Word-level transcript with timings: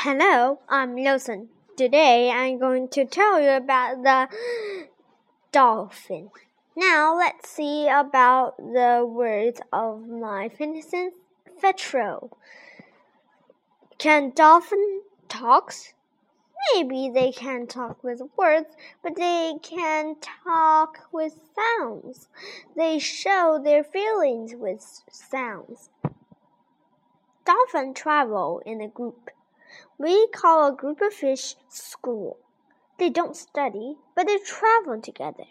Hello, 0.00 0.60
I'm 0.68 0.92
Wilson. 0.92 1.48
Today 1.74 2.30
I'm 2.30 2.58
going 2.58 2.88
to 2.88 3.06
tell 3.06 3.40
you 3.40 3.48
about 3.48 4.02
the 4.02 4.28
dolphin. 5.52 6.28
Now 6.76 7.16
let's 7.16 7.48
see 7.48 7.88
about 7.88 8.58
the 8.58 9.06
words 9.08 9.62
of 9.72 10.06
my 10.06 10.50
Phineas 10.50 10.92
Fertrell. 11.60 12.28
Can 13.96 14.32
dolphin 14.36 15.00
talks? 15.30 15.94
Maybe 16.74 17.10
they 17.12 17.32
can 17.32 17.66
talk 17.66 18.04
with 18.04 18.20
words, 18.36 18.76
but 19.02 19.16
they 19.16 19.54
can 19.62 20.16
talk 20.20 21.08
with 21.10 21.40
sounds. 21.56 22.28
They 22.76 22.98
show 22.98 23.58
their 23.64 23.82
feelings 23.82 24.54
with 24.54 24.82
sounds. 25.10 25.88
Dolphins 27.46 27.98
travel 27.98 28.62
in 28.66 28.82
a 28.82 28.88
group. 28.88 29.30
We 29.98 30.28
call 30.28 30.66
a 30.66 30.76
group 30.76 31.00
of 31.00 31.12
fish 31.12 31.56
school. 31.68 32.38
They 32.98 33.10
don't 33.10 33.36
study, 33.36 33.96
but 34.14 34.26
they 34.26 34.38
travel 34.38 35.00
together. 35.00 35.44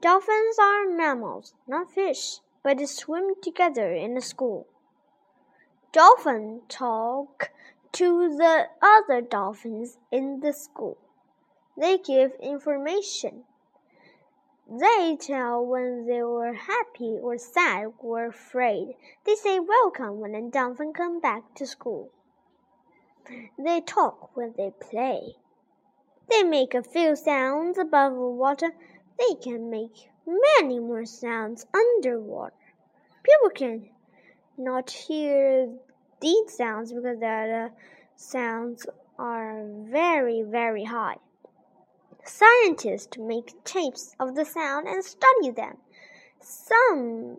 Dolphins 0.00 0.58
are 0.58 0.88
mammals, 0.88 1.54
not 1.66 1.90
fish, 1.90 2.40
but 2.62 2.78
they 2.78 2.86
swim 2.86 3.34
together 3.42 3.92
in 3.92 4.16
a 4.16 4.20
school. 4.20 4.66
Dolphins 5.92 6.62
talk 6.68 7.50
to 7.92 8.36
the 8.36 8.68
other 8.80 9.20
dolphins 9.20 9.98
in 10.10 10.40
the 10.40 10.52
school. 10.52 10.98
They 11.76 11.98
give 11.98 12.32
information. 12.40 13.44
They 14.68 15.16
tell 15.20 15.64
when 15.64 16.06
they 16.06 16.22
were 16.22 16.52
happy 16.52 17.18
or 17.20 17.38
sad 17.38 17.92
or 17.98 18.26
afraid. 18.26 18.96
They 19.24 19.34
say 19.34 19.58
welcome 19.58 20.20
when 20.20 20.34
a 20.34 20.48
dolphin 20.48 20.92
comes 20.92 21.20
back 21.20 21.54
to 21.56 21.66
school. 21.66 22.10
They 23.58 23.80
talk 23.80 24.36
when 24.36 24.54
they 24.56 24.72
play. 24.80 25.36
They 26.28 26.42
make 26.42 26.74
a 26.74 26.82
few 26.82 27.16
sounds 27.16 27.78
above 27.78 28.14
water. 28.14 28.70
They 29.18 29.34
can 29.34 29.70
make 29.70 30.10
many 30.26 30.78
more 30.78 31.04
sounds 31.04 31.66
underwater. 31.74 32.54
People 33.22 33.50
can 33.50 33.90
not 34.56 34.90
hear 34.90 35.68
these 36.20 36.56
sounds 36.56 36.92
because 36.92 37.18
the 37.18 37.72
sounds 38.16 38.86
are 39.18 39.64
very, 39.66 40.42
very 40.42 40.84
high. 40.84 41.16
Scientists 42.24 43.18
make 43.18 43.64
tapes 43.64 44.14
of 44.20 44.34
the 44.34 44.44
sound 44.44 44.86
and 44.86 45.04
study 45.04 45.50
them. 45.50 45.78
Some 46.40 47.38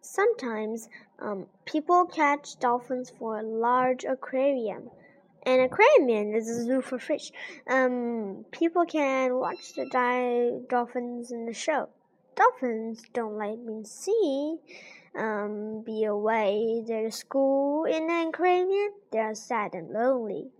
sometimes 0.00 0.88
um, 1.18 1.46
people 1.64 2.06
catch 2.06 2.58
dolphins 2.58 3.12
for 3.18 3.38
a 3.38 3.42
large 3.42 4.04
aquarium. 4.04 4.90
An 5.44 5.60
aquarium 5.60 6.34
is 6.34 6.48
a 6.48 6.64
zoo 6.64 6.82
for 6.82 6.98
fish. 6.98 7.32
Um, 7.68 8.44
people 8.50 8.84
can 8.84 9.34
watch 9.36 9.74
the 9.74 9.86
dolphins 10.68 11.32
in 11.32 11.46
the 11.46 11.54
show. 11.54 11.88
Dolphins 12.36 13.02
don't 13.12 13.36
like 13.36 13.64
being 13.66 13.84
seen. 13.84 14.58
Um, 15.16 15.82
be 15.84 16.04
away 16.04 16.84
their 16.86 17.10
school 17.10 17.84
in 17.84 18.08
an 18.08 18.28
aquarium. 18.28 18.92
They 19.10 19.18
are 19.18 19.34
sad 19.34 19.74
and 19.74 19.90
lonely. 19.90 20.50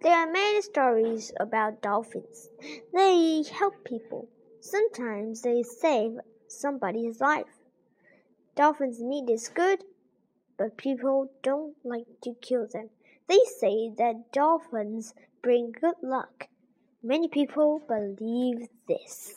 There 0.00 0.14
are 0.14 0.30
many 0.30 0.62
stories 0.62 1.32
about 1.40 1.82
dolphins. 1.82 2.48
They 2.94 3.42
help 3.52 3.84
people. 3.84 4.28
Sometimes 4.60 5.42
they 5.42 5.62
save 5.62 6.18
somebody's 6.46 7.20
life. 7.20 7.57
Dolphins' 8.58 9.00
meat 9.00 9.30
is 9.30 9.48
good, 9.48 9.84
but 10.56 10.76
people 10.76 11.30
don't 11.44 11.76
like 11.84 12.08
to 12.22 12.34
kill 12.42 12.66
them. 12.66 12.90
They 13.28 13.38
say 13.60 13.88
that 13.98 14.32
dolphins 14.32 15.14
bring 15.42 15.70
good 15.70 15.94
luck. 16.02 16.48
Many 17.00 17.28
people 17.28 17.80
believe 17.86 18.66
this. 18.88 19.34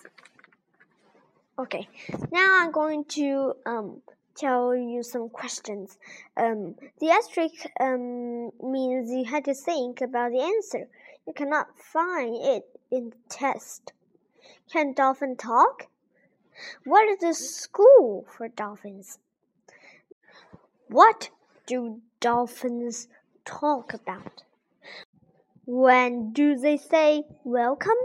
Okay, 1.60 1.88
now 2.32 2.62
I'm 2.62 2.72
going 2.72 3.06
to 3.10 3.54
um, 3.68 4.02
tell 4.34 4.76
you 4.76 5.04
some 5.04 5.30
questions. 5.30 6.00
Um, 6.36 6.74
the 7.00 7.12
asterisk 7.12 7.68
um, 7.80 8.50
means 8.64 9.12
you 9.12 9.26
had 9.26 9.46
to 9.46 9.54
think 9.54 10.02
about 10.02 10.32
the 10.32 10.42
answer. 10.42 10.88
You 11.28 11.34
cannot 11.34 11.68
find 11.78 12.36
it 12.36 12.64
in 12.90 13.12
the 13.12 13.18
test. 13.30 13.94
Can 14.74 14.94
dolphin 14.94 15.36
talk? 15.36 15.91
What 16.84 17.08
is 17.10 17.20
the 17.20 17.34
school 17.34 18.26
for 18.30 18.48
dolphins? 18.48 19.20
What 20.88 21.30
do 21.66 22.02
dolphins 22.20 23.08
talk 23.46 23.94
about? 23.94 24.44
When 25.66 26.34
do 26.34 26.58
they 26.58 26.78
say 26.78 27.24
welcome? 27.44 28.02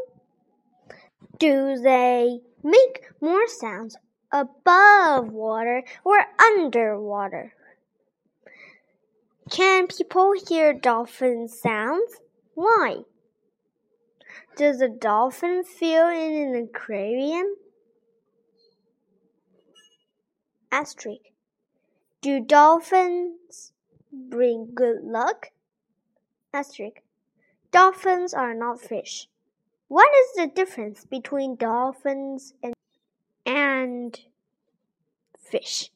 Do 1.39 1.77
they 1.83 2.41
make 2.63 3.07
more 3.21 3.49
sounds 3.49 3.97
above 4.33 5.31
water 5.33 5.83
or 6.05 6.19
underwater? 6.39 7.55
Can 9.51 9.87
people 9.87 10.33
hear 10.49 10.73
dolphin 10.73 11.49
sounds? 11.49 12.17
Why? 12.55 13.03
Does 14.57 14.81
a 14.81 14.89
dolphin 14.89 15.65
feel 15.65 16.09
in 16.09 16.55
an 16.55 16.55
aquarium? 16.65 17.55
Asterisk. 20.79 21.31
Do 22.21 22.39
dolphins 22.39 23.73
bring 24.13 24.73
good 24.75 25.03
luck? 25.03 25.51
Asterisk. 26.53 27.01
Dolphins 27.73 28.35
are 28.35 28.53
not 28.53 28.83
fish. 28.83 29.27
What 29.89 30.11
is 30.15 30.37
the 30.37 30.49
difference 30.55 31.07
between 31.07 31.57
dolphins 31.57 32.53
and, 32.63 32.75
and 33.47 34.21
fish? 35.39 35.91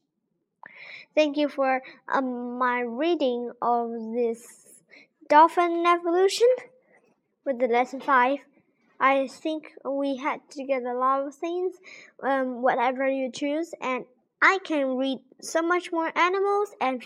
Thank 1.15 1.37
you 1.37 1.51
for 1.51 1.83
um, 2.09 2.57
my 2.57 2.81
reading 2.81 3.53
of 3.61 3.91
this 4.15 4.81
dolphin 5.29 5.85
evolution 5.87 6.49
with 7.45 7.59
the 7.59 7.69
lesson 7.69 8.01
5. 8.01 8.39
I 8.99 9.27
think 9.27 9.73
we 9.85 10.17
had 10.17 10.41
to 10.53 10.65
get 10.65 10.85
a 10.85 10.95
lot 10.95 11.27
of 11.27 11.35
things, 11.35 11.75
um, 12.23 12.63
whatever 12.63 13.07
you 13.07 13.31
choose, 13.31 13.75
and 13.83 14.07
I 14.43 14.59
can 14.65 14.97
read 14.97 15.19
so 15.43 15.61
much 15.61 15.93
more 15.93 16.11
animals 16.17 16.71
and 16.81 17.03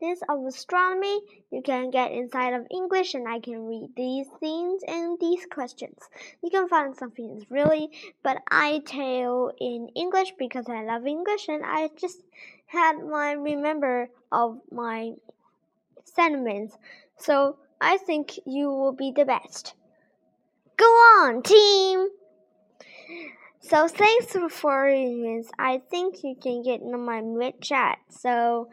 this 0.00 0.20
of 0.28 0.44
astronomy. 0.46 1.20
You 1.50 1.60
can 1.62 1.90
get 1.90 2.12
inside 2.12 2.54
of 2.54 2.66
English 2.70 3.14
and 3.14 3.28
I 3.28 3.40
can 3.40 3.66
read 3.66 3.90
these 3.94 4.26
things 4.40 4.82
and 4.88 5.18
these 5.20 5.44
questions. 5.46 5.98
You 6.42 6.50
can 6.50 6.68
find 6.68 6.96
something 6.96 7.46
really, 7.50 7.90
but 8.22 8.38
I 8.50 8.80
tell 8.86 9.52
in 9.60 9.88
English 9.94 10.32
because 10.38 10.66
I 10.68 10.84
love 10.84 11.06
English 11.06 11.48
and 11.48 11.62
I 11.64 11.90
just 11.96 12.22
had 12.66 12.94
my 12.98 13.32
remember 13.32 14.08
of 14.32 14.58
my 14.72 15.12
sentiments. 16.04 16.76
So 17.18 17.58
I 17.80 17.98
think 17.98 18.38
you 18.46 18.68
will 18.68 18.92
be 18.92 19.12
the 19.14 19.26
best. 19.26 19.74
Go 20.76 20.86
on, 20.86 21.42
team! 21.42 22.08
So 23.60 23.88
thanks 23.88 24.36
for 24.50 24.88
this. 24.90 25.50
I 25.58 25.82
think 25.90 26.24
you 26.24 26.36
can 26.40 26.62
get 26.62 26.80
in 26.80 27.04
my 27.04 27.20
WeChat. 27.20 27.96
So 28.08 28.68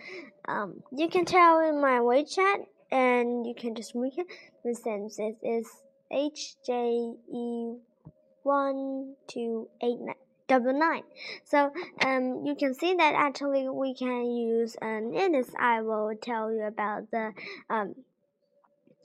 um, 0.48 0.84
you 0.96 1.10
can 1.10 1.26
tell 1.26 1.60
in 1.60 1.82
my 1.82 2.00
WeChat, 2.00 2.66
and 2.92 3.46
you 3.46 3.54
can 3.56 3.76
just 3.76 3.94
read 3.96 4.14
it. 4.18 4.28
The 4.64 4.74
sentence 4.76 5.20
is 5.44 5.68
H 6.12 6.56
J 6.66 7.14
E 7.34 7.76
one 8.44 9.16
two 9.28 9.68
eight 9.82 10.00
nine 10.00 10.16
double 10.48 10.78
nine. 10.78 11.04
So 11.44 11.74
um, 12.06 12.46
you 12.46 12.56
can 12.56 12.74
see 12.74 12.94
that 12.96 13.16
actually 13.16 13.68
we 13.68 13.96
can 13.96 14.32
use 14.32 14.78
an 14.82 15.14
in 15.16 15.34
this. 15.34 15.52
I 15.60 15.82
will 15.82 16.14
tell 16.22 16.54
you 16.54 16.64
about 16.64 17.12
the 17.12 17.34
um. 17.70 17.96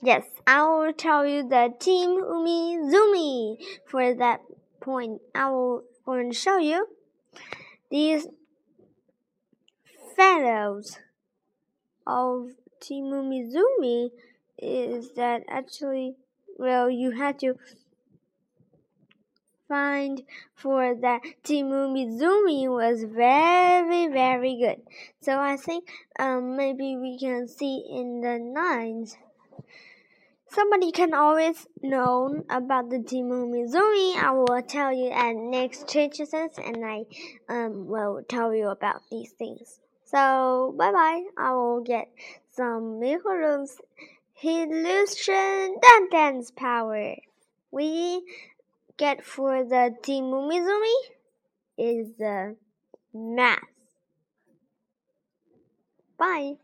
Yes, 0.03 0.23
I 0.47 0.63
will 0.63 0.93
tell 0.93 1.27
you 1.27 1.47
the 1.47 1.73
Team 1.79 2.11
Umi 2.11 2.77
Zumi 2.91 3.57
for 3.85 4.15
that 4.15 4.41
point, 4.81 5.21
I 5.33 5.49
will 5.49 5.83
going 6.05 6.31
to 6.31 6.35
show 6.35 6.57
you 6.57 6.87
these 7.89 8.27
fellows 10.15 10.97
of 12.05 12.49
Team 12.81 13.05
Umizoomi 13.05 14.09
is 14.57 15.11
that 15.13 15.43
actually 15.47 16.15
well 16.57 16.89
you 16.89 17.11
had 17.11 17.39
to 17.39 17.55
find 19.67 20.23
for 20.53 20.95
that 20.95 21.21
Team 21.43 21.67
Umizoomi 21.67 22.67
was 22.67 23.03
very 23.03 24.07
very 24.07 24.57
good. 24.59 24.81
So 25.21 25.39
I 25.39 25.55
think 25.57 25.89
um, 26.19 26.57
maybe 26.57 26.97
we 26.97 27.17
can 27.17 27.47
see 27.47 27.83
in 27.89 28.21
the 28.21 28.37
nines. 28.39 29.17
Somebody 30.53 30.91
can 30.91 31.13
always 31.13 31.65
know 31.81 32.43
about 32.49 32.89
the 32.89 32.97
Mizumi. 32.97 34.17
I 34.21 34.31
will 34.31 34.61
tell 34.61 34.91
you 34.91 35.09
at 35.09 35.33
next 35.33 35.87
changes 35.87 36.33
and 36.33 36.85
I 36.85 37.05
um, 37.47 37.87
will 37.87 38.21
tell 38.27 38.53
you 38.53 38.67
about 38.67 39.01
these 39.09 39.31
things. 39.31 39.79
So 40.03 40.75
bye 40.77 40.91
bye. 40.91 41.23
I 41.37 41.53
will 41.53 41.79
get 41.79 42.09
some 42.51 42.99
macarons 42.99 43.77
Illusion 44.43 45.77
dance 46.11 46.51
power. 46.51 47.15
We 47.71 48.21
get 48.97 49.23
for 49.23 49.63
the 49.63 49.95
Team 50.01 50.25
Umizoomi 50.25 50.95
is 51.77 52.11
the 52.17 52.57
math. 53.13 53.59
Bye. 56.17 56.55